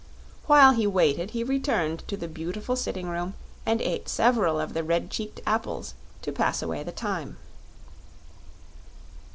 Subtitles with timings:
[0.47, 3.35] While he waited he returned to the beautiful sitting room
[3.67, 5.93] and ate several of the red cheeked apples
[6.23, 7.37] to pass away the time.